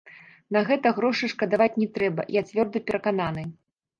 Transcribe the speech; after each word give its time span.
На 0.55 0.61
гэта 0.69 0.93
грошай 0.99 1.31
шкадаваць 1.33 1.77
не 1.83 1.87
трэба, 1.97 2.25
я 2.39 2.43
цвёрда 2.49 2.81
перакананы. 2.87 3.47